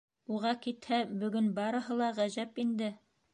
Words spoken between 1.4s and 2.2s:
барыһы ла